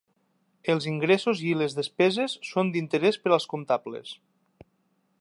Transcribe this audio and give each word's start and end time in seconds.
Els 0.73 0.87
ingressos 0.91 1.43
i 1.49 1.51
les 1.59 1.77
despeses 1.81 2.35
són 2.53 2.75
d'interès 2.77 3.23
per 3.27 3.35
als 3.37 3.49
comptables. 3.55 4.19